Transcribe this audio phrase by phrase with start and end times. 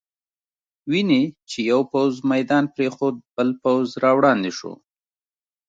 [0.91, 4.71] وینې چې یو پوځ میدان پرېښود، بل پوځ را وړاندې شو.